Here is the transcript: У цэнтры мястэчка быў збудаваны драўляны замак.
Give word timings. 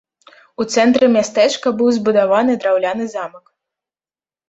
У 0.63 0.65
цэнтры 0.75 1.09
мястэчка 1.17 1.67
быў 1.83 1.89
збудаваны 1.99 2.59
драўляны 2.67 3.05
замак. 3.17 3.47